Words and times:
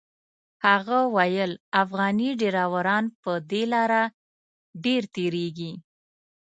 هغه 0.65 0.99
ویل 1.15 1.51
افغاني 1.83 2.29
ډریوران 2.39 3.05
په 3.21 3.31
دې 3.49 3.63
لاره 3.73 4.03
ډېر 4.83 5.01
تېرېږي. 5.15 5.71